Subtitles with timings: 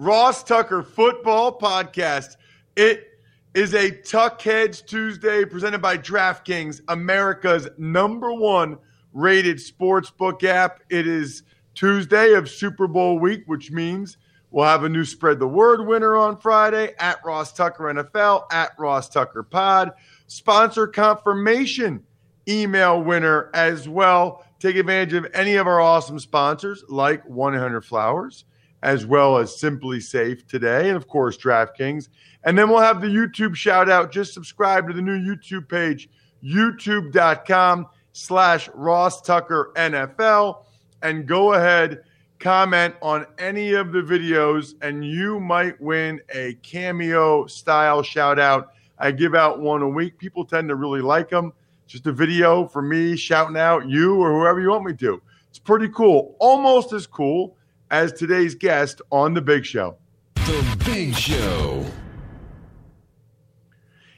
[0.00, 2.36] Ross Tucker Football Podcast.
[2.76, 3.20] It
[3.52, 8.78] is a Tuckheads Tuesday presented by DraftKings, America's number one
[9.12, 10.78] rated sportsbook app.
[10.88, 11.42] It is
[11.74, 14.18] Tuesday of Super Bowl week, which means
[14.52, 18.70] we'll have a new spread the word winner on Friday at Ross Tucker NFL, at
[18.78, 19.90] Ross Tucker Pod.
[20.28, 22.04] Sponsor confirmation
[22.48, 24.44] email winner as well.
[24.60, 28.44] Take advantage of any of our awesome sponsors like 100 Flowers,
[28.82, 32.08] as well as SimpliSafe today, and of course, DraftKings.
[32.44, 34.12] And then we'll have the YouTube shout out.
[34.12, 36.08] Just subscribe to the new YouTube page,
[36.42, 40.64] youtube.com slash Ross Tucker NFL,
[41.02, 42.02] and go ahead,
[42.38, 48.72] comment on any of the videos, and you might win a cameo style shout out.
[48.98, 50.18] I give out one a week.
[50.18, 51.52] People tend to really like them
[51.88, 55.20] just a video for me shouting out you or whoever you want me to.
[55.48, 56.36] It's pretty cool.
[56.38, 57.56] Almost as cool
[57.90, 59.96] as today's guest on The Big Show.
[60.34, 61.84] The Big Show.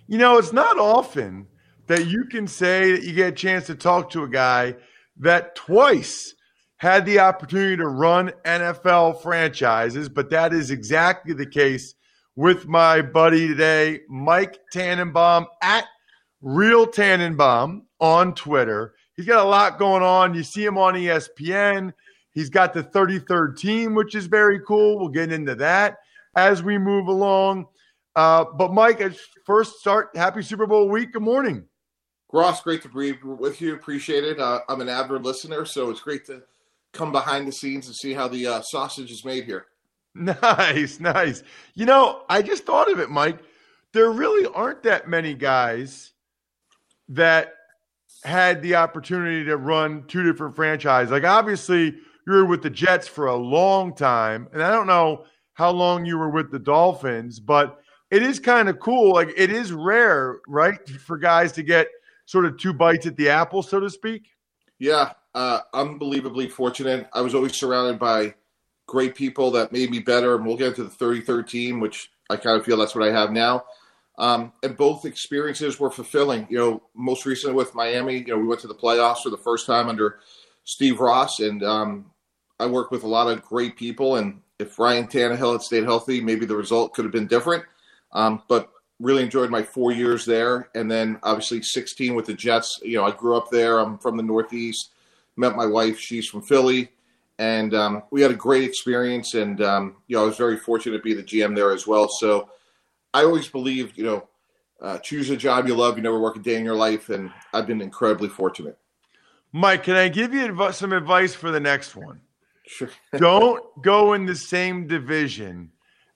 [0.07, 1.47] You know, it's not often
[1.87, 4.77] that you can say that you get a chance to talk to a guy
[5.19, 6.35] that twice
[6.77, 11.95] had the opportunity to run NFL franchises, but that is exactly the case
[12.37, 15.85] with my buddy today, Mike Tannenbaum at
[16.41, 18.95] Real Tannenbaum on Twitter.
[19.15, 20.35] He's got a lot going on.
[20.35, 21.93] You see him on ESPN.
[22.33, 24.99] He's got the 33rd team, which is very cool.
[24.99, 25.99] We'll get into that
[26.37, 27.67] as we move along.
[28.15, 29.03] Uh, but Mike,
[29.45, 31.13] first start, happy Super Bowl week.
[31.13, 31.65] Good morning.
[32.33, 33.75] Ross, great to be with you.
[33.75, 34.39] Appreciate it.
[34.39, 36.43] Uh, I'm an avid listener, so it's great to
[36.93, 39.67] come behind the scenes and see how the uh, sausage is made here.
[40.13, 41.45] Nice, nice.
[41.75, 43.39] You know, I just thought of it, Mike.
[43.93, 46.11] There really aren't that many guys
[47.11, 47.55] that
[48.25, 51.13] had the opportunity to run two different franchises.
[51.13, 51.97] Like obviously
[52.31, 55.25] you were with the Jets for a long time, and I don't know
[55.55, 57.81] how long you were with the Dolphins, but
[58.11, 59.13] it is kind of cool.
[59.13, 61.89] Like it is rare, right, for guys to get
[62.27, 64.29] sort of two bites at the apple, so to speak.
[64.79, 67.09] Yeah, uh, unbelievably fortunate.
[67.13, 68.35] I was always surrounded by
[68.87, 72.37] great people that made me better, and we'll get into the 33rd team, which I
[72.37, 73.65] kind of feel that's what I have now.
[74.19, 76.47] Um, and both experiences were fulfilling.
[76.51, 79.39] You know, most recently with Miami, you know, we went to the playoffs for the
[79.39, 80.21] first time under
[80.65, 82.10] Steve Ross, and um,
[82.61, 84.17] I worked with a lot of great people.
[84.17, 87.65] And if Ryan Tannehill had stayed healthy, maybe the result could have been different.
[88.13, 92.79] Um, but really enjoyed my four years there, and then obviously 16 with the Jets.
[92.83, 93.79] You know, I grew up there.
[93.81, 94.91] I'm from the Northeast.
[95.37, 96.91] Met my wife; she's from Philly,
[97.39, 99.35] and um, we had a great experience.
[99.35, 102.09] And um, you know, I was very fortunate to be the GM there as well.
[102.09, 102.51] So
[103.15, 104.29] I always believed, you know,
[104.83, 105.97] uh, choose a job you love.
[105.97, 108.77] You never work a day in your life, and I've been incredibly fortunate.
[109.53, 112.21] Mike, can I give you some advice for the next one?
[112.71, 112.91] Sure.
[113.17, 115.71] Don't go in the same division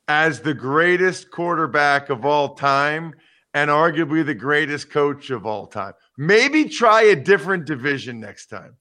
[0.06, 3.14] as the greatest quarterback of all time
[3.54, 5.94] and arguably the greatest coach of all time.
[6.16, 8.76] Maybe try a different division next time.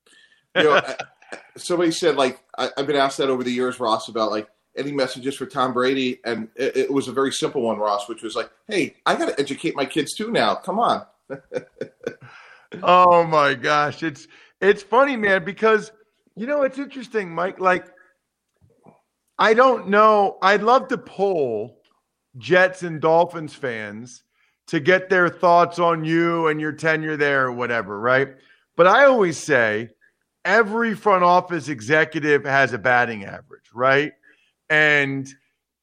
[0.56, 0.82] you know,
[1.58, 4.48] somebody said like I, have been asked that over the years, Ross, about like
[4.78, 8.22] any messages for Tom Brady, and it, it was a very simple one, Ross, which
[8.22, 10.56] was like, "Hey, I got to educate my kids too now.
[10.56, 11.06] Come on."
[12.84, 14.28] oh my gosh, it's
[14.62, 15.92] it's funny, man, because
[16.36, 17.60] you know it's interesting, Mike.
[17.60, 17.86] Like,
[19.38, 20.38] I don't know.
[20.42, 21.80] I'd love to poll
[22.38, 24.24] Jets and Dolphins fans
[24.68, 28.36] to get their thoughts on you and your tenure there or whatever, right?
[28.76, 29.90] But I always say
[30.46, 34.14] every front office executive has a batting average, right?
[34.70, 35.28] And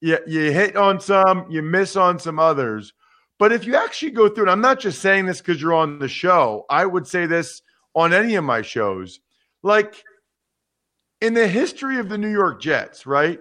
[0.00, 2.92] you, you hit on some, you miss on some others.
[3.38, 5.98] But if you actually go through, and I'm not just saying this because you're on
[5.98, 7.62] the show, I would say this
[7.94, 9.20] on any of my shows.
[9.62, 10.02] Like
[11.20, 13.38] in the history of the New York Jets, right?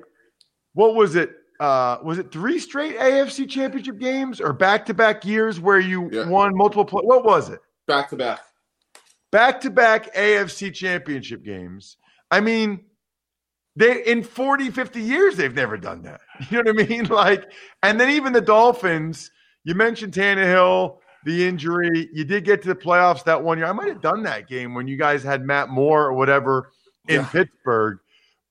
[0.74, 1.32] What was it?
[1.60, 6.10] Uh, was it three straight AFC championship games or back to back years where you
[6.12, 6.28] yeah.
[6.28, 6.86] won multiple?
[6.86, 7.60] Play- what was it?
[7.88, 8.40] Back to back.
[9.32, 11.98] Back to back AFC championship games.
[12.32, 12.86] I mean,
[13.76, 16.22] they in 40, 50 years, they've never done that.
[16.50, 17.06] You know what I mean?
[17.10, 17.52] Like,
[17.84, 19.32] and then even the Dolphins,
[19.64, 22.10] you mentioned Tannehill, the injury.
[22.14, 23.68] You did get to the playoffs that one year.
[23.68, 26.72] I might have done that game when you guys had Matt Moore or whatever
[27.10, 27.28] in yeah.
[27.28, 28.00] Pittsburgh.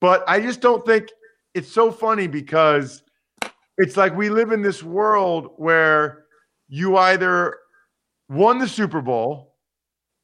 [0.01, 1.09] But I just don't think
[1.55, 3.03] it's so funny because
[3.79, 6.25] it's like we live in this world where
[6.69, 7.57] you either
[8.29, 9.55] won the Super Bowl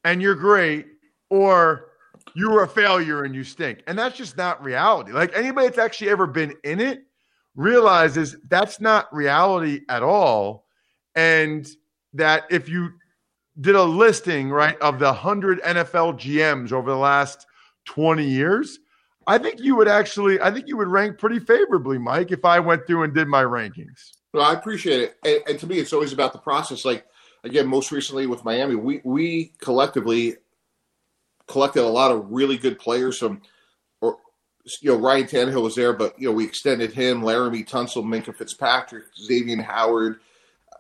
[0.05, 0.87] and you're great,
[1.31, 1.87] or
[2.35, 3.83] you were a failure and you stink.
[3.87, 5.13] And that's just not reality.
[5.13, 7.05] Like anybody that's actually ever been in it
[7.57, 10.67] realizes that's not reality at all.
[11.15, 11.67] And
[12.13, 12.91] that if you
[13.61, 17.47] did a listing, right, of the 100 NFL GMs over the last
[17.85, 18.79] 20 years,
[19.27, 22.61] I think you would actually, I think you would rank pretty favorably, Mike, if I
[22.61, 24.13] went through and did my rankings.
[24.33, 25.17] Well, I appreciate it.
[25.25, 26.85] And, and to me, it's always about the process.
[26.85, 27.07] Like,
[27.43, 30.37] again, most recently with Miami, we, we collectively
[31.47, 33.43] collected a lot of really good players from,
[34.01, 34.19] or,
[34.81, 38.35] you know, Ryan Tannehill was there, but, you know, we extended him, Laremy Tunsil, Minkah
[38.37, 40.21] Fitzpatrick, Xavier Howard.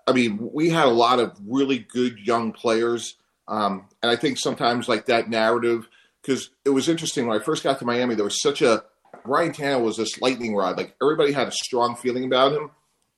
[0.07, 3.17] I mean, we had a lot of really good young players.
[3.47, 5.89] Um, and I think sometimes like that narrative–
[6.25, 8.15] because it was interesting when I first got to Miami.
[8.15, 8.85] There was such a
[9.25, 10.77] Ryan Tannehill was this lightning rod.
[10.77, 12.71] Like everybody had a strong feeling about him,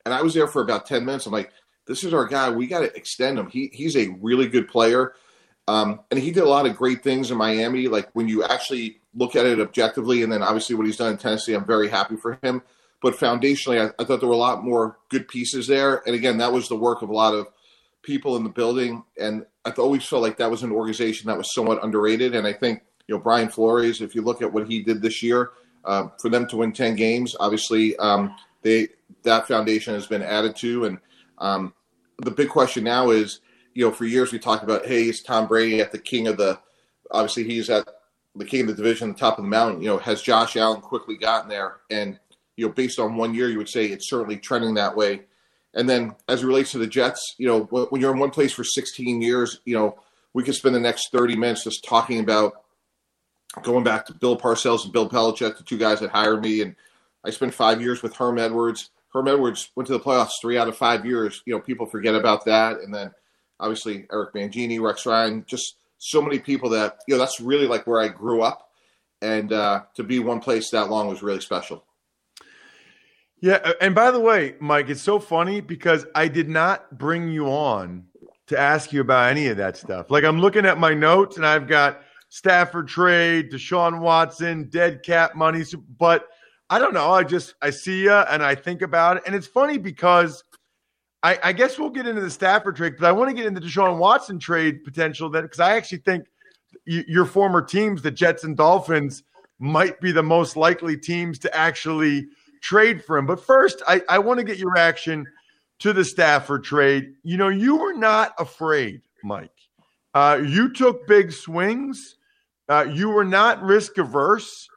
[0.04, 1.26] and I was there for about ten minutes.
[1.26, 1.52] I'm like,
[1.86, 2.50] this is our guy.
[2.50, 3.48] We got to extend him.
[3.48, 5.14] He he's a really good player,
[5.68, 7.88] um, and he did a lot of great things in Miami.
[7.88, 11.18] Like when you actually look at it objectively, and then obviously what he's done in
[11.18, 12.62] Tennessee, I'm very happy for him.
[13.02, 16.02] But foundationally, I, I thought there were a lot more good pieces there.
[16.06, 17.46] And again, that was the work of a lot of
[18.02, 19.04] people in the building.
[19.20, 22.34] And I've always felt like that was an organization that was somewhat underrated.
[22.34, 25.22] And I think you know, Brian Flores, if you look at what he did this
[25.22, 25.50] year,
[25.84, 28.88] uh, for them to win 10 games, obviously um, they
[29.22, 30.86] that foundation has been added to.
[30.86, 30.98] And
[31.38, 31.74] um,
[32.18, 33.40] the big question now is,
[33.74, 36.36] you know, for years we talked about, hey, is Tom Brady at the king of
[36.36, 36.58] the,
[37.10, 37.86] obviously he's at
[38.34, 39.82] the king of the division, the top of the mountain.
[39.82, 41.76] You know, has Josh Allen quickly gotten there?
[41.90, 42.18] And,
[42.56, 45.22] you know, based on one year, you would say it's certainly trending that way.
[45.74, 48.52] And then as it relates to the Jets, you know, when you're in one place
[48.52, 49.98] for 16 years, you know,
[50.32, 52.62] we could spend the next 30 minutes just talking about
[53.62, 56.74] going back to Bill Parcells and Bill Belichick, the two guys that hired me, and
[57.24, 58.90] I spent five years with Herm Edwards.
[59.12, 61.42] Herm Edwards went to the playoffs three out of five years.
[61.46, 63.12] You know, people forget about that, and then
[63.58, 67.86] obviously Eric Mangini, Rex Ryan, just so many people that you know that's really like
[67.86, 68.70] where I grew up,
[69.22, 71.84] and uh, to be one place that long was really special.
[73.40, 77.46] Yeah, and by the way, Mike, it's so funny because I did not bring you
[77.48, 78.06] on
[78.46, 80.10] to ask you about any of that stuff.
[80.10, 82.00] Like I'm looking at my notes and I've got
[82.36, 85.64] Stafford trade, Deshaun Watson, dead cap money.
[85.98, 86.28] But
[86.68, 87.10] I don't know.
[87.10, 90.44] I just I see you and I think about it, and it's funny because
[91.22, 93.62] I, I guess we'll get into the Stafford trade, but I want to get into
[93.62, 96.26] Deshaun Watson trade potential that because I actually think
[96.84, 99.22] your former teams, the Jets and Dolphins,
[99.58, 102.26] might be the most likely teams to actually
[102.60, 103.24] trade for him.
[103.24, 105.26] But first, I, I want to get your reaction
[105.78, 107.14] to the Stafford trade.
[107.22, 109.50] You know, you were not afraid, Mike.
[110.12, 112.15] Uh, you took big swings.
[112.68, 114.68] Uh, you were not risk averse.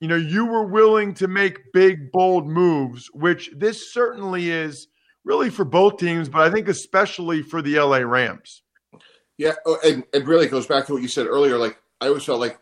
[0.00, 4.88] You know, you were willing to make big, bold moves, which this certainly is
[5.24, 8.62] really for both teams, but I think especially for the LA Rams.
[9.38, 11.56] Yeah, oh, and it really goes back to what you said earlier.
[11.56, 12.58] Like I always felt like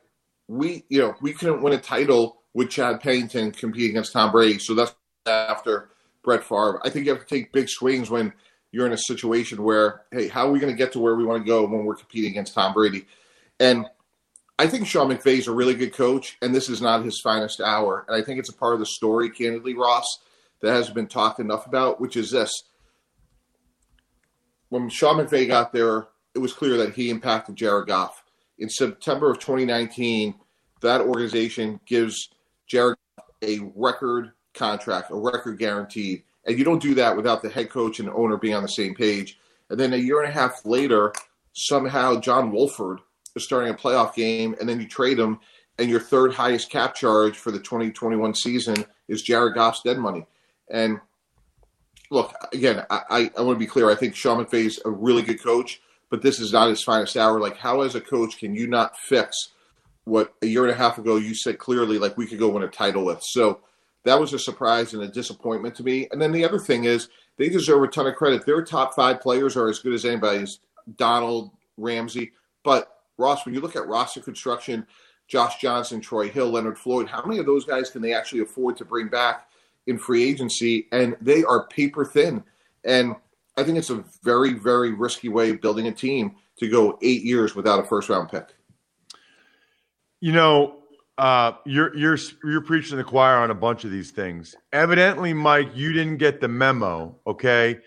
[0.49, 4.59] we, you know, we couldn't win a title with Chad Pennington competing against Tom Brady.
[4.59, 4.95] So that's
[5.27, 5.91] after
[6.23, 6.81] Brett Favre.
[6.85, 8.33] I think you have to take big swings when
[8.71, 11.25] you're in a situation where, hey, how are we going to get to where we
[11.25, 13.07] want to go when we're competing against Tom Brady?
[13.61, 13.87] And
[14.59, 17.61] I think Sean McVay is a really good coach, and this is not his finest
[17.61, 18.05] hour.
[18.07, 20.07] And I think it's a part of the story, candidly, Ross,
[20.61, 22.51] that hasn't been talked enough about, which is this.
[24.69, 28.23] When Sean McVay got there, it was clear that he impacted Jared Goff.
[28.59, 30.35] In September of 2019,
[30.83, 32.29] that organization gives
[32.67, 32.97] Jared
[33.43, 36.23] a record contract, a record guaranteed.
[36.45, 38.95] And you don't do that without the head coach and owner being on the same
[38.95, 39.39] page.
[39.71, 41.13] And then a year and a half later,
[41.55, 43.01] somehow John Wolford–
[43.41, 45.39] starting a playoff game, and then you trade him,
[45.79, 50.27] and your third highest cap charge for the 2021 season is Jared Goff's dead money.
[50.71, 51.01] And
[52.11, 53.91] look, again, I, I, I want to be clear.
[53.91, 57.17] I think Sean McVay is a really good coach, but this is not his finest
[57.17, 57.41] hour.
[57.41, 59.37] Like, how as a coach can you not fix
[60.05, 62.63] what a year and a half ago you said clearly like we could go win
[62.63, 63.23] a title with?
[63.23, 63.61] So
[64.05, 66.09] that was a surprise and a disappointment to me.
[66.11, 67.09] And then the other thing is
[67.39, 68.45] they deserve a ton of credit.
[68.45, 70.59] Their top five players are as good as anybody's.
[70.97, 72.33] Donald, Ramsey,
[72.65, 74.87] but Ross, when you look at roster construction,
[75.29, 78.77] Josh Johnson, Troy Hill, Leonard Floyd, how many of those guys can they actually afford
[78.77, 79.49] to bring back
[79.87, 80.89] in free agency?
[80.93, 82.43] And they are paper thin.
[82.85, 83.15] And
[83.57, 87.23] I think it's a very, very risky way of building a team to go eight
[87.23, 88.55] years without a first round pick.
[90.21, 90.83] You know,
[91.19, 94.55] uh, you're you're you're preaching the choir on a bunch of these things.
[94.73, 97.17] Evidently, Mike, you didn't get the memo.
[97.27, 97.81] Okay,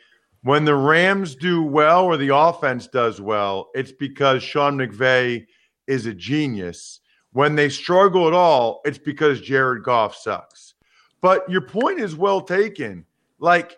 [0.45, 5.43] when the Rams do well or the offense does well, it's because Sean McVay
[5.87, 6.99] is a genius.
[7.31, 10.75] When they struggle at all, it's because Jared Goff sucks.
[11.19, 13.07] But your point is well taken.
[13.39, 13.75] Like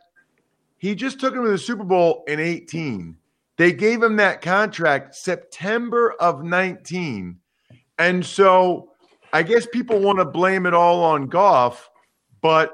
[0.76, 3.16] he just took him to the Super Bowl in 18.
[3.56, 7.40] They gave him that contract September of 19.
[7.98, 8.90] And so
[9.32, 11.90] I guess people want to blame it all on Goff,
[12.42, 12.74] but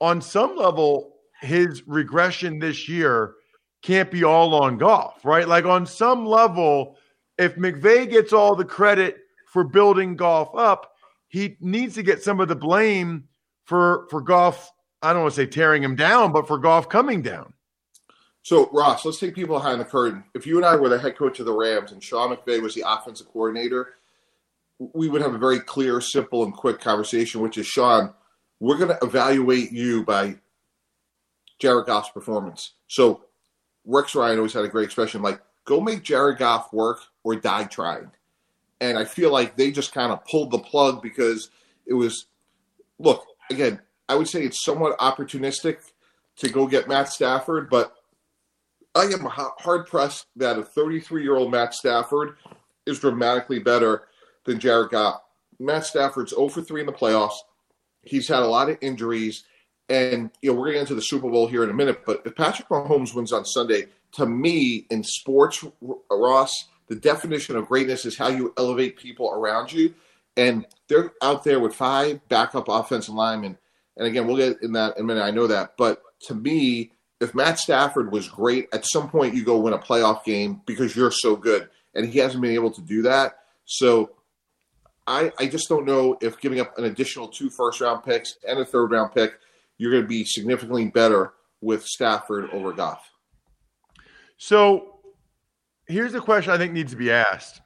[0.00, 1.13] on some level,
[1.44, 3.34] his regression this year
[3.82, 5.46] can't be all on Goff, right?
[5.46, 6.96] Like on some level,
[7.38, 10.92] if McVay gets all the credit for building Goff up,
[11.28, 13.24] he needs to get some of the blame
[13.64, 14.72] for for Goff.
[15.02, 17.52] I don't want to say tearing him down, but for Goff coming down.
[18.42, 20.22] So Ross, let's take people behind the curtain.
[20.34, 22.74] If you and I were the head coach of the Rams and Sean McVay was
[22.74, 23.94] the offensive coordinator,
[24.78, 28.12] we would have a very clear, simple, and quick conversation, which is Sean,
[28.60, 30.36] we're going to evaluate you by
[31.64, 32.74] Jared Goff's performance.
[32.88, 33.22] So
[33.86, 37.64] Rex Ryan always had a great expression like, go make Jared Goff work or die
[37.64, 38.10] trying.
[38.82, 41.48] And I feel like they just kind of pulled the plug because
[41.86, 42.26] it was,
[42.98, 43.80] look, again,
[44.10, 45.78] I would say it's somewhat opportunistic
[46.36, 47.94] to go get Matt Stafford, but
[48.94, 52.36] I am hard pressed that a 33 year old Matt Stafford
[52.84, 54.02] is dramatically better
[54.44, 55.22] than Jared Goff.
[55.58, 57.38] Matt Stafford's 0 for 3 in the playoffs.
[58.02, 59.44] He's had a lot of injuries.
[59.88, 62.04] And you know, we're going to get into the Super Bowl here in a minute,
[62.06, 65.64] but if Patrick Mahomes wins on Sunday, to me in sports,
[66.10, 66.52] Ross,
[66.88, 69.94] the definition of greatness is how you elevate people around you.
[70.36, 73.58] And they're out there with five backup offensive linemen.
[73.96, 75.22] And again, we'll get in that in a minute.
[75.22, 75.74] I know that.
[75.76, 79.78] But to me, if Matt Stafford was great, at some point you go win a
[79.78, 81.68] playoff game because you're so good.
[81.94, 83.38] And he hasn't been able to do that.
[83.64, 84.10] So
[85.06, 88.58] I, I just don't know if giving up an additional two first round picks and
[88.58, 89.38] a third round pick
[89.78, 93.10] you're going to be significantly better with Stafford over Goff.
[94.36, 95.00] So
[95.86, 97.60] here's a question I think needs to be asked.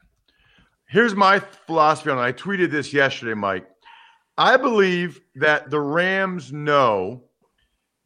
[0.87, 2.23] Here's my philosophy on it.
[2.23, 3.69] I tweeted this yesterday, Mike.
[4.39, 7.25] I believe that the Rams know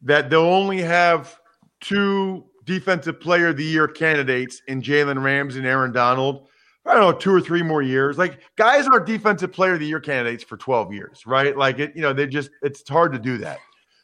[0.01, 1.37] that they'll only have
[1.79, 6.47] two defensive player of the year candidates in Jalen Ramsey and Aaron Donald.
[6.85, 8.17] I don't know, two or three more years.
[8.17, 11.55] Like guys are defensive player of the year candidates for 12 years, right?
[11.55, 13.59] Like it, you know, they just it's hard to do that.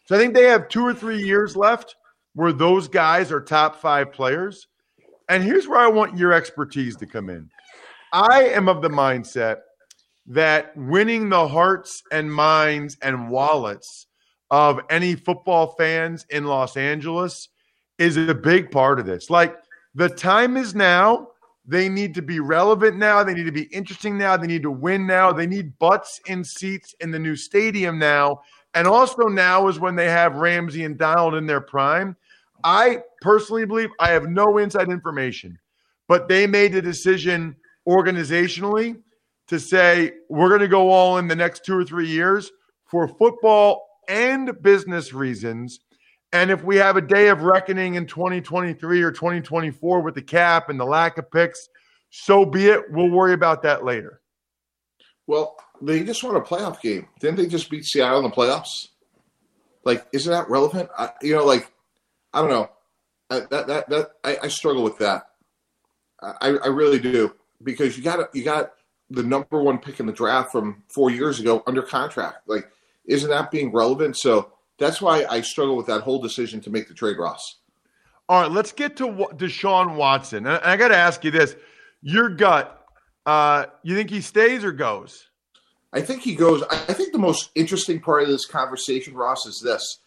[0.09, 1.95] So I think they have two or three years left
[2.33, 4.65] where those guys are top five players.
[5.29, 7.47] And here's where I want your expertise to come in.
[8.11, 9.57] I am of the mindset
[10.25, 14.07] that winning the hearts and minds and wallets
[14.49, 17.49] of any football fans in Los Angeles
[17.99, 19.29] is a big part of this.
[19.29, 19.57] Like
[19.93, 21.27] the time is now.
[21.67, 23.23] They need to be relevant now.
[23.23, 24.35] They need to be interesting now.
[24.37, 25.31] They need to win now.
[25.31, 28.41] They need butts in seats in the new stadium now.
[28.73, 32.15] And also now is when they have Ramsey and Donald in their prime.
[32.63, 35.57] I personally believe I have no inside information,
[36.07, 37.55] but they made the decision
[37.87, 39.01] organizationally
[39.47, 42.51] to say we're going to go all in the next two or three years
[42.85, 45.79] for football and business reasons.
[46.31, 50.69] And if we have a day of reckoning in 2023 or 2024 with the cap
[50.69, 51.69] and the lack of picks,
[52.11, 52.83] so be it.
[52.91, 54.21] We'll worry about that later.
[55.25, 57.07] Well, they just won a playoff game.
[57.19, 58.89] Didn't they just beat Seattle in the playoffs?
[59.83, 60.89] Like, isn't that relevant?
[60.97, 61.71] I, you know, like,
[62.33, 62.69] I don't know.
[63.29, 65.23] I, that that that I, I struggle with that.
[66.21, 67.33] I, I really do
[67.63, 68.73] because you got you got
[69.09, 72.47] the number one pick in the draft from four years ago under contract.
[72.47, 72.69] Like,
[73.05, 74.17] isn't that being relevant?
[74.17, 77.57] So that's why I struggle with that whole decision to make the trade, Ross.
[78.27, 80.45] All right, let's get to Deshaun Watson.
[80.45, 81.55] And I got to ask you this:
[82.01, 82.85] Your gut,
[83.25, 85.28] uh, you think he stays or goes?
[85.91, 86.63] I think he goes.
[86.69, 89.99] I think the most interesting part of this conversation, Ross, is this.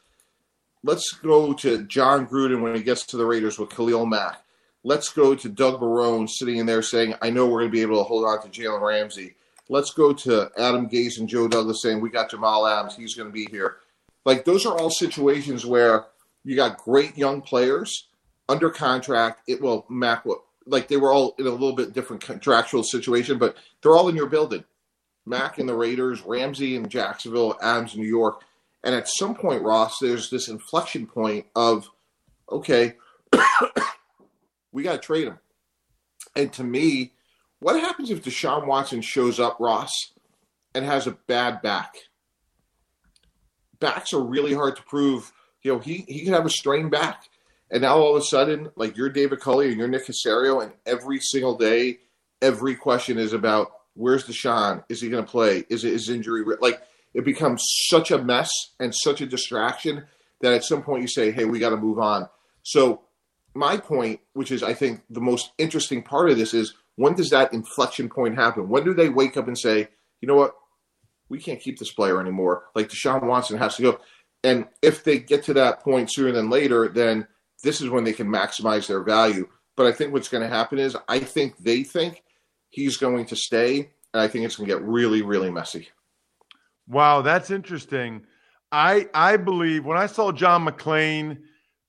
[0.85, 4.43] Let's go to Jon Gruden when he gets to the Raiders with Khalil Mack.
[4.85, 7.83] Let's go to Doug Marrone sitting in there saying, I know we're going to be
[7.83, 9.35] able to hold on to Jalen Ramsey.
[9.69, 12.97] Let's go to Adam Gase and Joe Douglas saying, we got Jamal Adams.
[12.97, 13.77] He's going to be here.
[14.25, 16.07] Like, those are all situations where
[16.45, 18.09] you got great young players
[18.49, 19.43] under contract.
[19.47, 20.25] It will, Mack,
[20.67, 24.17] like they were all in a little bit different contractual situation, but they're all in
[24.17, 24.65] your building.
[25.25, 28.43] Mack and the Raiders, Ramsey and Jacksonville, Adams in New York.
[28.85, 31.89] And at some point, Ross, there's this inflection point of,
[32.51, 32.95] okay,
[34.73, 35.39] we got to trade him.
[36.35, 37.13] And to me,
[37.61, 39.93] what happens if Deshaun Watson shows up, Ross,
[40.75, 41.95] and has a bad back?
[43.79, 45.33] Backs are really hard to prove.
[45.63, 47.29] You know, he, he could have a strained back.
[47.71, 50.73] And now all of a sudden, like you're David Culley and you're Nick Caserio, and
[50.85, 52.01] every single day,
[52.41, 54.85] every question is about where's Deshaun?
[54.89, 55.65] Is he going to play?
[55.69, 56.45] Is his injury?
[56.61, 56.83] Like
[57.15, 60.05] it becomes such a mess and such a distraction
[60.41, 62.29] that at some point you say, hey, we got to move on.
[62.63, 63.03] So
[63.55, 67.31] my point, which is I think the most interesting part of this is when does
[67.31, 68.69] that inflection point happen?
[68.69, 69.89] When do they wake up and say,
[70.21, 70.55] you know what?
[71.29, 72.65] We can't keep this player anymore.
[72.75, 74.01] Like Deshaun Watson has to go.
[74.45, 77.27] And if they get to that point sooner than later, then
[77.63, 79.49] this is when they can maximize their value.
[79.77, 82.23] But I think what's going to happen is I think they think
[82.73, 85.89] he's going to stay, and I think it's going to get really, really messy.
[86.89, 88.27] Wow, that's interesting.
[88.73, 91.39] I I believe when I saw John McClain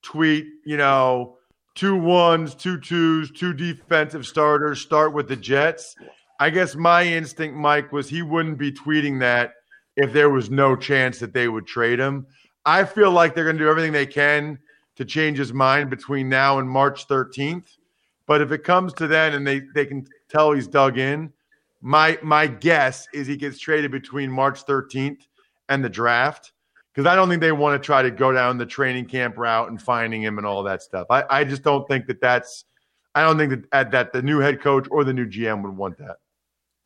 [0.03, 1.37] tweet, you know,
[1.73, 5.95] two ones, two twos, two defensive starters start with the Jets.
[6.39, 9.53] I guess my instinct, Mike, was he wouldn't be tweeting that
[9.95, 12.27] if there was no chance that they would trade him.
[12.65, 14.59] I feel like they're going to do everything they can
[14.95, 17.77] to change his mind between now and March 13th.
[18.25, 21.31] But if it comes to then and they, they can tell he's dug in,
[21.81, 25.27] my my guess is he gets traded between March 13th
[25.69, 26.51] and the draft
[26.93, 29.69] because I don't think they want to try to go down the training camp route
[29.69, 31.07] and finding him and all that stuff.
[31.09, 32.65] I, I just don't think that that's
[33.15, 35.97] I don't think that that the new head coach or the new GM would want
[35.97, 36.17] that.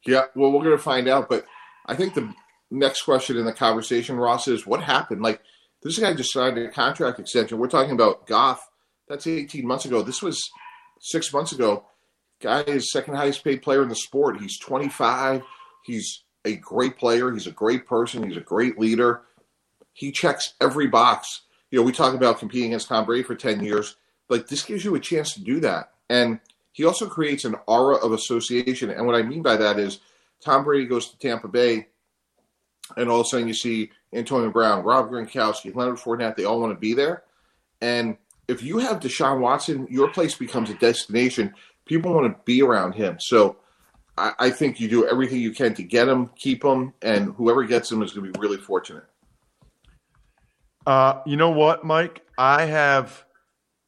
[0.05, 1.45] Yeah, well, we're going to find out, but
[1.85, 2.33] I think the
[2.71, 5.21] next question in the conversation, Ross, is what happened?
[5.21, 5.41] Like
[5.83, 7.57] this guy just signed a contract extension.
[7.57, 8.67] We're talking about Goff.
[9.07, 10.01] That's 18 months ago.
[10.01, 10.41] This was
[10.99, 11.85] six months ago.
[12.41, 14.39] Guy is second highest paid player in the sport.
[14.39, 15.43] He's 25.
[15.83, 17.31] He's a great player.
[17.31, 18.27] He's a great person.
[18.27, 19.21] He's a great leader.
[19.93, 21.41] He checks every box.
[21.71, 23.95] You know, we talk about competing against Tom Brady for 10 years.
[24.29, 25.91] Like, this gives you a chance to do that.
[26.09, 26.39] And
[26.71, 28.91] he also creates an aura of association.
[28.91, 29.99] And what I mean by that is
[30.41, 31.87] Tom Brady goes to Tampa Bay,
[32.95, 36.61] and all of a sudden you see Antonio Brown, Rob Gronkowski, Leonard Fournette, they all
[36.61, 37.23] want to be there.
[37.81, 41.53] And if you have Deshaun Watson, your place becomes a destination
[41.87, 43.19] people want to be around him.
[43.19, 43.57] So
[44.17, 47.63] I, I, think you do everything you can to get him, keep him, and whoever
[47.63, 49.05] gets him is going to be really fortunate.
[50.85, 52.25] Uh, you know what, Mike?
[52.37, 53.25] I have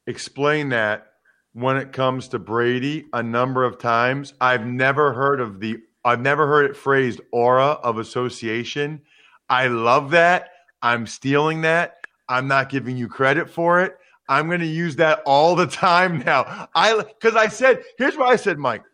[0.06, 1.10] explained that
[1.52, 4.34] when it comes to Brady a number of times.
[4.40, 9.02] I've never heard of the I've never heard it phrased aura of association.
[9.50, 10.48] I love that.
[10.80, 12.06] I'm stealing that.
[12.28, 13.98] I'm not giving you credit for it.
[14.30, 16.68] I'm going to use that all the time now.
[16.74, 18.84] I because I said here's what I said, Mike,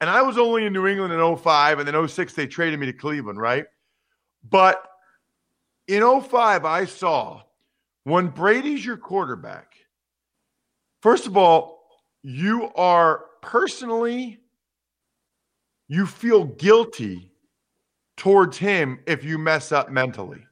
[0.00, 2.86] and I was only in New England in 05 and then 06 they traded me
[2.86, 3.66] to Cleveland, right?
[4.48, 4.86] But
[5.88, 7.42] in 05 I saw
[8.04, 9.74] when Brady's your quarterback.
[11.02, 11.82] First of all,
[12.22, 14.38] you are personally
[15.88, 17.32] you feel guilty
[18.16, 20.44] towards him if you mess up mentally.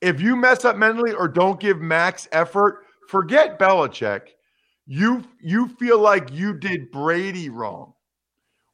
[0.00, 4.28] If you mess up mentally or don't give max effort, forget Belichick.
[4.86, 7.94] You you feel like you did Brady wrong,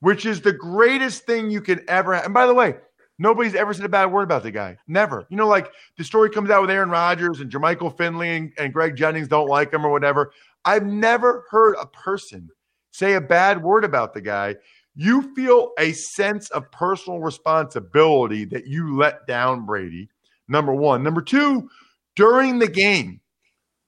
[0.01, 2.15] which is the greatest thing you can ever.
[2.15, 2.27] Have.
[2.27, 2.77] And by the way,
[3.19, 4.77] nobody's ever said a bad word about the guy.
[4.87, 5.27] Never.
[5.31, 8.73] You know, like the story comes out with Aaron Rodgers and Jermichael Finley and, and
[8.73, 10.33] Greg Jennings don't like him or whatever.
[10.65, 12.49] I've never heard a person
[12.93, 14.57] say a bad word about the guy.
[14.95, 20.09] You feel a sense of personal responsibility that you let down Brady.
[20.47, 21.03] Number one.
[21.03, 21.69] Number two,
[22.15, 23.21] during the game,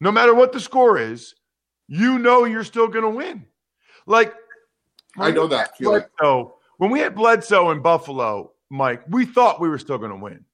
[0.00, 1.34] no matter what the score is,
[1.88, 3.46] you know you're still going to win.
[4.06, 4.34] Like,
[5.18, 5.76] I know that.
[6.20, 10.16] So when we had Bledsoe in Buffalo, Mike, we thought we were still going to
[10.16, 10.44] win.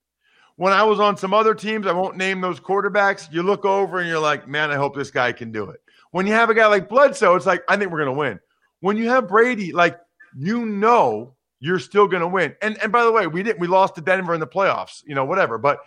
[0.57, 3.33] When I was on some other teams, I won't name those quarterbacks.
[3.33, 5.81] You look over and you're like, man, I hope this guy can do it.
[6.13, 8.39] When you have a guy like Bledsoe, it's like, I think we're going to win.
[8.81, 9.99] When you have Brady, like,
[10.37, 12.55] you know you're still going to win.
[12.61, 15.15] And and by the way, we didn't we lost to Denver in the playoffs, you
[15.15, 15.59] know, whatever.
[15.59, 15.79] But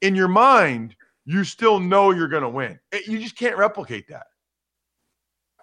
[0.00, 2.78] in your mind, you still know you're going to win.
[2.92, 4.26] It, you just can't replicate that.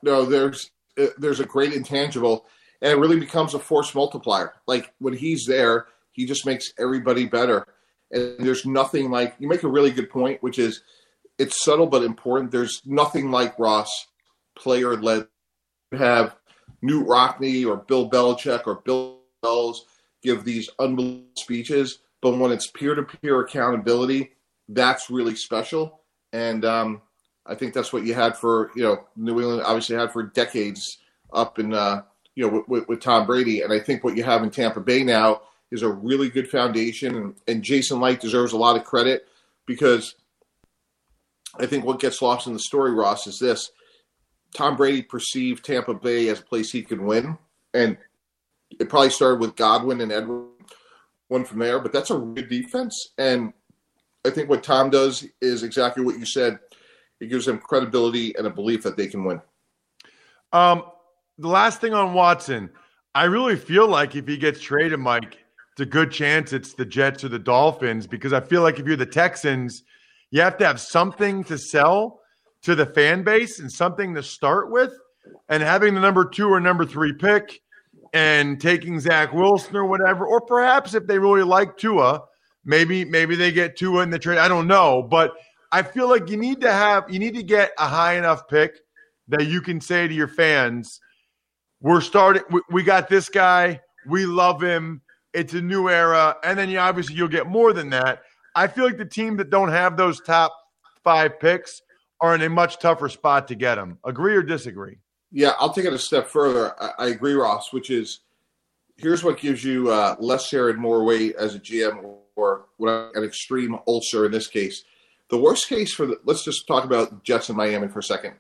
[0.04, 2.45] No, there's uh, there's a great intangible,
[2.82, 4.54] and it really becomes a force multiplier.
[4.67, 7.67] Like when he's there, he just makes everybody better.
[8.12, 10.82] And there's nothing like you make a really good point, which is
[11.38, 12.52] it's subtle but important.
[12.52, 13.89] There's nothing like Ross
[14.58, 15.28] player led
[15.93, 16.36] have
[16.84, 19.86] Knute Rockne or Bill Belichick or Bill Bells
[20.21, 24.32] give these unbelievable speeches, but when it's peer to peer accountability,
[24.74, 26.02] that's really special.
[26.34, 27.02] And um,
[27.46, 31.00] I think that's what you had for, you know, New England obviously had for decades
[31.34, 32.04] up in uh,
[32.36, 33.62] you know, with, with, Tom Brady.
[33.62, 37.16] And I think what you have in Tampa Bay now is a really good foundation.
[37.16, 39.28] And, and Jason Licht deserves a lot of credit
[39.66, 40.16] because
[41.60, 43.72] I think what gets lost in the story, Ross, is this:
[44.56, 47.38] Tom Brady perceived Tampa Bay as a place he could win,
[47.74, 47.98] and
[48.80, 50.48] it probably started with Godwin and Edward,
[51.28, 51.80] one from there.
[51.80, 53.52] But that's a good defense, and
[54.26, 56.60] I think what Tom does is exactly what you said.
[57.20, 59.42] It gives them credibility and a belief that they can win.
[60.54, 60.84] Um,
[61.38, 62.70] the last thing on Watson,
[63.16, 65.38] I really feel like if he gets traded, Mike,
[65.72, 68.86] it's a good chance it's the Jets or the Dolphins because I feel like if
[68.86, 69.84] you're the Texans,
[70.30, 72.22] you have to have something to sell
[72.64, 74.94] to the fan base and something to start with.
[75.50, 77.62] And having the number two or number three pick
[78.14, 82.24] and taking Zach Wilson or whatever, or perhaps if they really like Tua,
[82.65, 84.38] maybe maybe they get Tua in the trade.
[84.38, 85.34] I don't know, but
[85.71, 88.80] I feel like you need to have you need to get a high enough pick
[89.28, 91.00] that you can say to your fans,
[91.80, 92.43] "We're starting.
[92.50, 93.82] We, we got this guy.
[94.06, 95.02] We love him.
[95.34, 98.24] It's a new era." And then you obviously you'll get more than that.
[98.56, 100.54] I feel like the team that don't have those top
[101.04, 101.82] five picks
[102.19, 103.97] are in a much tougher spot to get them.
[104.06, 104.97] Agree or disagree?
[105.32, 106.76] Yeah, I'll take it a step further.
[106.82, 108.19] I, I agree, Ross, which is
[108.97, 113.12] here's what gives you uh, less share and more weight as a GM or what
[113.15, 114.84] an extreme ulcer in this case.
[115.30, 118.34] The worst case for the let's just talk about Jets in Miami for a second.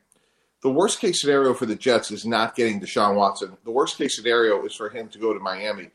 [0.61, 3.57] The worst case scenario for the Jets is not getting Deshaun Watson.
[3.63, 5.89] The worst case scenario is for him to go to Miami.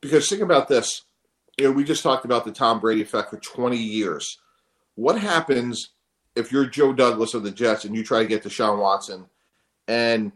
[0.00, 1.02] Because think about this.
[1.56, 4.38] You know, we just talked about the Tom Brady effect for 20 years.
[4.96, 5.90] What happens
[6.36, 9.26] if you're Joe Douglas of the Jets and you try to get Deshaun Watson
[9.88, 10.32] and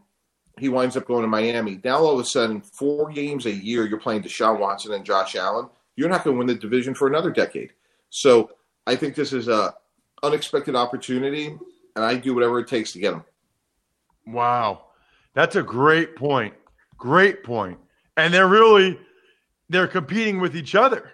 [0.59, 1.81] he winds up going to Miami?
[1.85, 5.37] Now all of a sudden, four games a year, you're playing Deshaun Watson and Josh
[5.37, 5.69] Allen.
[5.99, 7.73] You're not going to win the division for another decade.
[8.09, 8.53] So
[8.87, 9.75] I think this is a
[10.23, 11.47] unexpected opportunity,
[11.97, 13.25] and I do whatever it takes to get them.
[14.25, 14.85] Wow,
[15.35, 16.55] that's a great point.
[16.99, 17.79] Great point.
[18.17, 18.97] And they're really
[19.69, 21.11] they're competing with each other.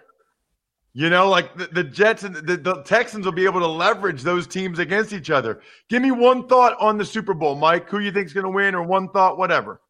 [0.93, 4.21] You know, like the, the Jets and the, the, Texans will be able to leverage
[4.21, 5.61] those teams against each other.
[5.89, 7.89] Give me one thought on the Super Bowl, Mike.
[7.89, 9.81] Who you think is going to win, or one thought, whatever.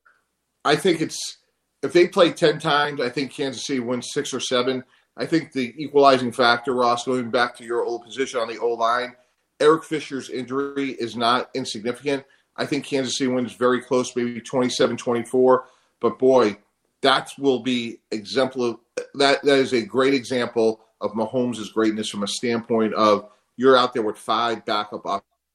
[0.63, 1.38] I think it's
[1.86, 4.84] if they play ten times, I think Kansas City wins six or seven.
[5.17, 8.74] I think the equalizing factor, Ross, going back to your old position on the O
[8.74, 9.15] line,
[9.60, 12.26] Eric Fisher's injury is not insignificant.
[12.58, 15.65] I think Kansas City wins very close, maybe 27 24.
[16.02, 16.58] But boy,
[17.02, 18.76] that will be exemplar.
[19.15, 23.93] That, that is a great example of Mahomes' greatness from a standpoint of you're out
[23.93, 25.06] there with five backup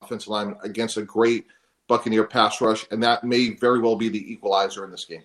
[0.03, 1.47] offensive linemen against a great
[1.88, 5.25] Buccaneer pass rush, and that may very well be the equalizer in this game.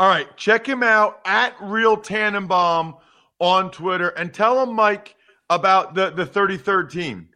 [0.00, 2.94] All right, check him out at Real Tannenbaum
[3.38, 5.14] on Twitter and tell him, Mike,
[5.50, 7.28] about the, the 33rd team.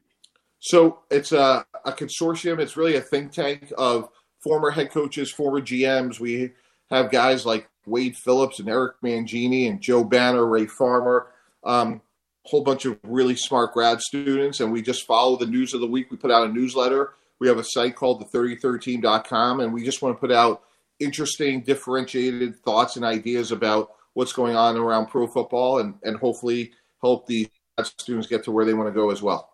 [0.61, 2.61] So it's a, a consortium.
[2.61, 4.09] It's really a think tank of
[4.43, 6.19] former head coaches, former GMs.
[6.19, 6.53] We
[6.89, 11.27] have guys like Wade Phillips and Eric Mangini and Joe Banner, Ray Farmer,
[11.65, 12.01] um,
[12.45, 15.87] whole bunch of really smart grad students, and we just follow the news of the
[15.87, 16.11] week.
[16.11, 17.13] We put out a newsletter.
[17.41, 20.63] We have a site called the 3013.com, and we just want to put out
[21.05, 26.73] interesting, differentiated thoughts and ideas about what's going on around pro football and, and hopefully
[27.03, 27.49] help the
[27.83, 29.51] students get to where they want to go as well.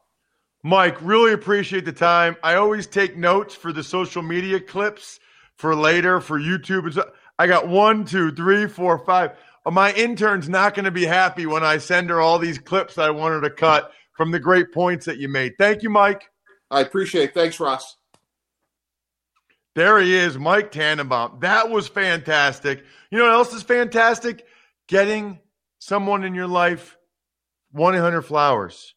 [0.62, 2.36] Mike, really appreciate the time.
[2.42, 5.18] I always take notes for the social media clips
[5.56, 7.02] for later for YouTube.
[7.38, 9.32] I got one, two, three, four, five
[9.68, 13.10] my intern's not going to be happy when I send her all these clips I
[13.10, 15.54] want her to cut from the great points that you made.
[15.58, 16.30] Thank you, Mike.
[16.70, 17.34] I appreciate it.
[17.34, 17.96] Thanks, Ross.
[19.76, 21.38] There he is, Mike Tannenbaum.
[21.40, 22.84] That was fantastic.
[23.10, 24.44] You know what else is fantastic?
[24.88, 25.38] Getting
[25.78, 26.96] someone in your life
[27.72, 28.94] 1 800 flowers.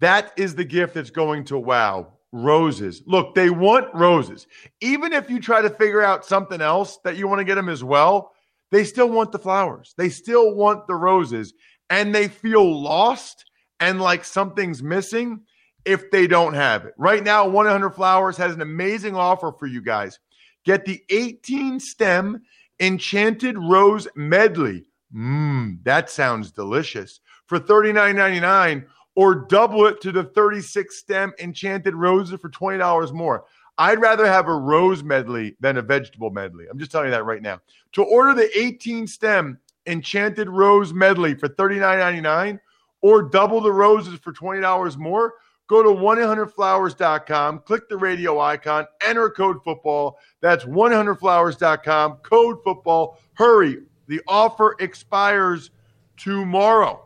[0.00, 2.14] That is the gift that's going to wow.
[2.32, 3.02] Roses.
[3.06, 4.46] Look, they want roses.
[4.80, 7.68] Even if you try to figure out something else that you want to get them
[7.68, 8.32] as well,
[8.70, 9.94] they still want the flowers.
[9.96, 11.54] They still want the roses.
[11.88, 13.44] And they feel lost
[13.80, 15.42] and like something's missing
[15.86, 16.94] if they don't have it.
[16.98, 20.18] Right now, 100 Flowers has an amazing offer for you guys.
[20.64, 22.42] Get the 18 stem
[22.80, 24.84] Enchanted Rose Medley.
[25.14, 27.20] Mmm, that sounds delicious.
[27.46, 33.44] For $39.99 or double it to the 36 stem Enchanted Roses for $20 more.
[33.78, 36.66] I'd rather have a rose medley than a vegetable medley.
[36.70, 37.60] I'm just telling you that right now.
[37.92, 42.58] To order the 18 stem Enchanted Rose medley for $39.99
[43.02, 45.34] or double the roses for $20 more,
[45.66, 50.18] go to 100flowers.com, click the radio icon, enter code football.
[50.40, 53.18] That's 100flowers.com, code football.
[53.34, 55.70] Hurry, the offer expires
[56.16, 57.02] tomorrow.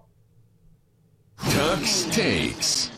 [1.39, 2.91] Tux takes.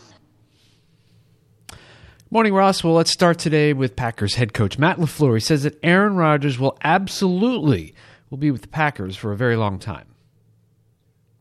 [2.31, 2.83] Morning, Ross.
[2.83, 5.35] Well, let's start today with Packers head coach Matt LaFleur.
[5.35, 7.95] He says that Aaron Rodgers will absolutely
[8.31, 10.15] will be with the Packers for a very long time.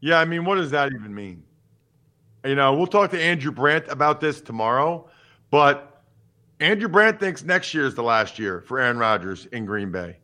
[0.01, 1.43] Yeah, I mean, what does that even mean?
[2.43, 5.07] You know, we'll talk to Andrew Brandt about this tomorrow,
[5.51, 6.01] but
[6.59, 10.17] Andrew Brandt thinks next year is the last year for Aaron Rodgers in Green Bay.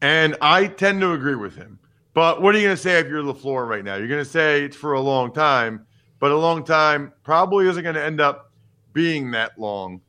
[0.00, 1.78] And I tend to agree with him.
[2.14, 3.96] But what are you going to say if you're LaFleur right now?
[3.96, 5.86] You're going to say it's for a long time,
[6.18, 8.50] but a long time probably isn't going to end up
[8.92, 10.00] being that long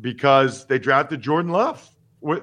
[0.00, 1.88] because they drafted Jordan Love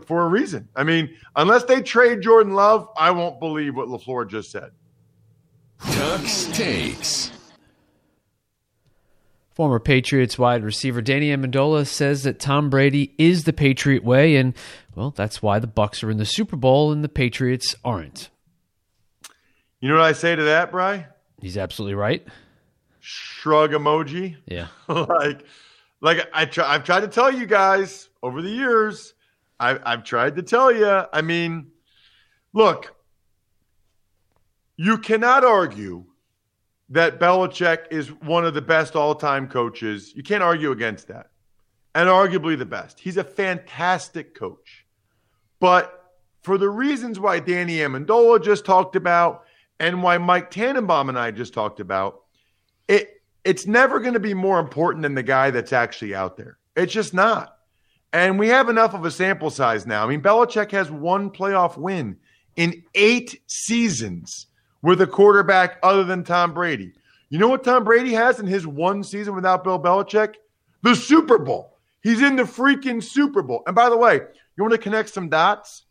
[0.06, 0.68] for a reason.
[0.76, 4.72] I mean, unless they trade Jordan Love, I won't believe what LaFleur just said.
[5.80, 7.32] Tux takes.
[9.52, 14.54] Former Patriots wide receiver Danny Amendola says that Tom Brady is the Patriot way, and
[14.96, 18.30] well, that's why the Bucks are in the Super Bowl and the Patriots aren't.
[19.82, 21.08] You know what I say to that, Bry?
[21.42, 22.26] He's absolutely right.
[23.00, 24.38] Shrug emoji.
[24.46, 24.68] Yeah.
[24.88, 25.46] like,
[26.02, 29.14] like I try, I've tried to tell you guys over the years.
[29.60, 31.04] I, I've tried to tell you.
[31.12, 31.72] I mean,
[32.54, 32.96] look,
[34.78, 36.06] you cannot argue
[36.90, 40.14] that Belichick is one of the best all time coaches.
[40.16, 41.30] You can't argue against that.
[41.96, 43.00] And arguably the best.
[43.00, 44.86] He's a fantastic coach.
[45.60, 49.44] But for the reasons why Danny Amendola just talked about
[49.80, 52.22] and why Mike Tannenbaum and I just talked about,
[52.88, 56.58] it it's never going to be more important than the guy that's actually out there.
[56.76, 57.58] It's just not.
[58.12, 60.04] And we have enough of a sample size now.
[60.04, 62.18] I mean, Belichick has one playoff win
[62.56, 64.48] in eight seasons
[64.82, 66.94] with a quarterback other than Tom Brady.
[67.30, 70.36] You know what Tom Brady has in his one season without Bill Belichick?
[70.82, 71.78] The Super Bowl.
[72.02, 73.64] He's in the freaking Super Bowl.
[73.68, 74.22] And by the way,
[74.56, 75.86] you want to connect some dots?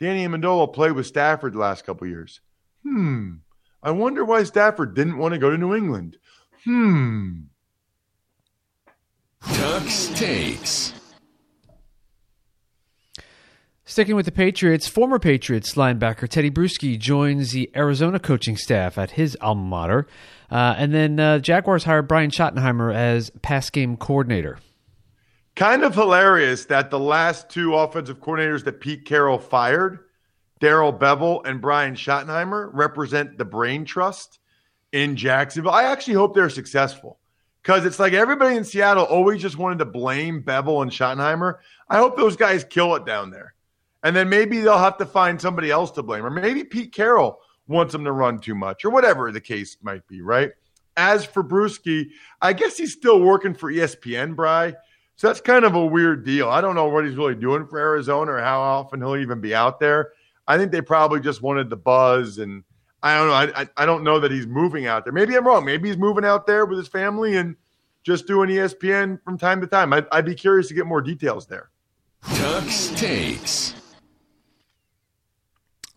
[0.00, 2.40] Danny Amendola played with Stafford the last couple years.
[2.82, 3.36] Hmm.
[3.82, 6.18] I wonder why Stafford didn't want to go to New England.
[6.64, 7.42] Hmm.
[9.42, 10.92] Tux takes.
[13.88, 19.12] Sticking with the Patriots, former Patriots linebacker Tedy Bruschi joins the Arizona coaching staff at
[19.12, 20.06] his alma mater.
[20.50, 24.58] Uh, and then uh, Jaguars hired Brian Schottenheimer as pass game coordinator.
[25.56, 30.00] Kind of hilarious that the last two offensive coordinators that Pete Carroll fired,
[30.60, 34.38] Darrell Bevell and Brian Schottenheimer, represent the brain trust
[34.92, 35.72] in Jacksonville.
[35.72, 37.20] I actually hope they're successful
[37.62, 41.54] because it's like everybody in Seattle always just wanted to blame Bevell and Schottenheimer.
[41.88, 43.54] I hope those guys kill it down there.
[44.02, 47.40] And then maybe they'll have to find somebody else to blame, or maybe Pete Carroll
[47.66, 50.52] wants them to run too much, or whatever the case might be, right?
[50.96, 54.74] As for Bruschi, I guess he's still working for ESPN, Bry.
[55.16, 56.48] So that's kind of a weird deal.
[56.48, 59.54] I don't know what he's really doing for Arizona or how often he'll even be
[59.54, 60.12] out there.
[60.46, 62.62] I think they probably just wanted the buzz, and
[63.02, 63.34] I don't know.
[63.34, 65.12] I, I, I don't know that he's moving out there.
[65.12, 65.64] Maybe I'm wrong.
[65.64, 67.56] Maybe he's moving out there with his family and
[68.02, 69.92] just doing ESPN from time to time.
[69.92, 71.68] I'd, I'd be curious to get more details there.
[72.24, 73.74] Tux takes.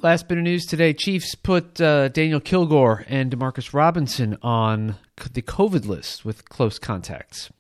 [0.03, 4.95] Last bit of news today: Chiefs put uh, Daniel Kilgore and Demarcus Robinson on
[5.31, 7.51] the COVID list with close contacts.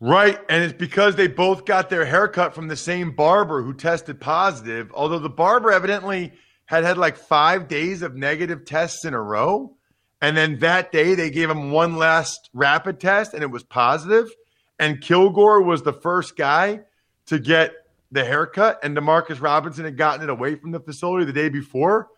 [0.00, 4.18] Right, and it's because they both got their haircut from the same barber who tested
[4.18, 4.90] positive.
[4.94, 6.32] Although the barber evidently
[6.64, 9.76] had had like five days of negative tests in a row,
[10.22, 14.30] and then that day they gave him one last rapid test and it was positive.
[14.78, 16.80] And Kilgore was the first guy
[17.26, 17.74] to get
[18.12, 22.08] the haircut, and Demarcus Robinson had gotten it away from the facility the day before.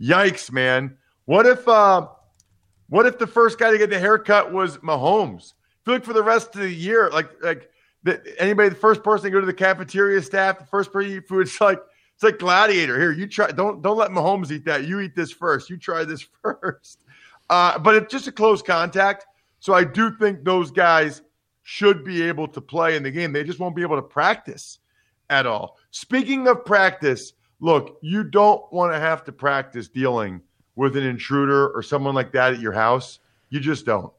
[0.00, 0.96] Yikes, man!
[1.24, 2.08] What if uh,
[2.88, 5.54] what if the first guy to get the haircut was Mahomes?
[5.54, 7.70] I feel like for the rest of the year, like like
[8.02, 11.16] the, anybody, the first person to go to the cafeteria staff, the first person to
[11.18, 11.80] eat food, it's like
[12.14, 12.98] it's like gladiator.
[13.00, 13.52] Here, you try.
[13.52, 14.84] Don't don't let Mahomes eat that.
[14.84, 15.70] You eat this first.
[15.70, 17.00] You try this first.
[17.48, 19.26] Uh, but it's just a close contact.
[19.60, 21.22] So I do think those guys
[21.62, 23.32] should be able to play in the game.
[23.32, 24.78] They just won't be able to practice
[25.30, 25.76] at all.
[25.90, 30.40] Speaking of practice, look, you don't want to have to practice dealing
[30.76, 33.20] with an intruder or someone like that at your house.
[33.50, 34.12] You just don't.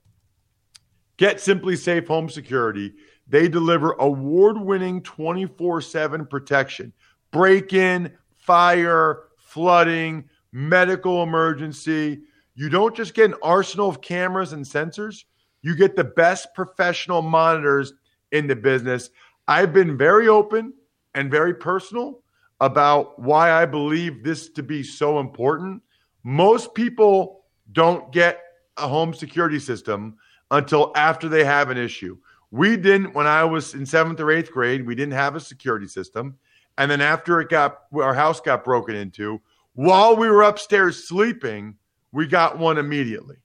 [1.18, 2.94] Get SimpliSafe Home Security.
[3.28, 6.94] They deliver award winning 24 7 protection,
[7.32, 12.22] break in, fire, flooding, medical emergency.
[12.56, 15.24] You don't just get an arsenal of cameras and sensors,
[15.62, 17.94] you get the best professional monitors
[18.32, 19.10] in the business.
[19.48, 20.74] I've been very open
[21.16, 22.22] and very personal
[22.62, 25.82] about why I believe this to be so important.
[26.24, 28.42] Most people don't get
[28.78, 30.18] a home security system
[30.52, 32.18] until after they have an issue.
[32.52, 35.88] We didn't when I was in seventh or eighth grade, we didn't have a security
[35.88, 36.38] system.
[36.78, 39.42] And then after it got our house got broken into,
[39.74, 41.76] while we were upstairs sleeping,
[42.12, 43.38] we got one immediately.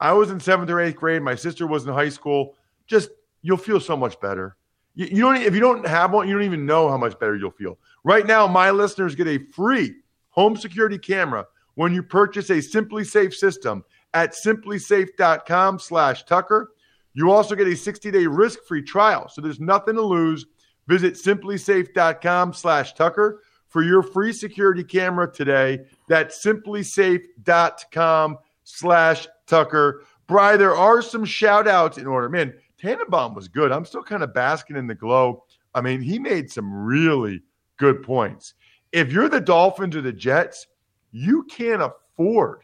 [0.00, 1.22] I was in seventh or eighth grade.
[1.22, 2.54] My sister was in high school.
[2.86, 3.10] Just
[3.42, 4.56] you'll feel so much better.
[4.98, 7.36] You, you don't if you don't have one, you don't even know how much better
[7.36, 7.78] you'll feel.
[8.02, 9.94] Right now, my listeners get a free
[10.30, 16.72] home security camera when you purchase a SimpliSafe system at simplisafe.com slash Tucker.
[17.14, 20.46] You also get a 60-day risk-free trial, so there's nothing to lose.
[20.88, 25.80] Visit simplisafe.com slash Tucker for your free security camera today.
[26.08, 30.02] That's simplisafe.com slash Tucker.
[30.26, 32.28] Bry, there are some shout outs in order.
[32.28, 33.72] Man, Tannenbaum was good.
[33.72, 35.44] I'm still kind of basking in the glow.
[35.74, 37.42] I mean, he made some really
[37.76, 38.54] good points.
[38.92, 40.66] If you're the Dolphins or the Jets,
[41.12, 42.62] you can't afford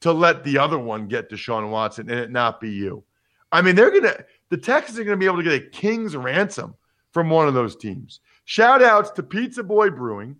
[0.00, 3.02] to let the other one get Deshaun Watson and it not be you.
[3.50, 4.16] I mean, they're gonna
[4.50, 6.74] the Texans are gonna be able to get a king's ransom
[7.12, 8.20] from one of those teams.
[8.44, 10.36] Shout outs to Pizza Boy Brewing,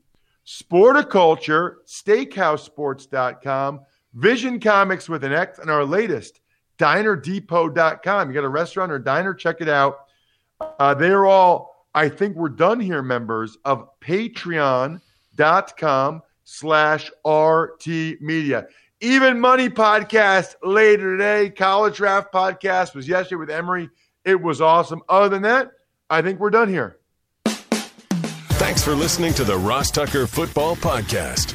[0.47, 3.81] Sporticulture, SteakhouseSports.com,
[4.15, 6.41] Vision Comics with an X, and our latest
[6.79, 8.29] DinerDepot.com.
[8.29, 9.35] You got a restaurant or diner?
[9.35, 10.07] Check it out.
[10.61, 15.01] Uh, they're all, I think we're done here, members of Patreon.com
[16.45, 17.87] slash RT
[18.21, 18.67] Media.
[19.01, 21.51] Even Money podcast later today.
[21.51, 23.91] College Draft podcast was yesterday with Emory.
[24.25, 25.03] It was awesome.
[25.09, 25.71] Other than that,
[26.11, 26.99] I think we're done here.
[27.45, 31.55] Thanks for listening to the Ross Tucker Football Podcast.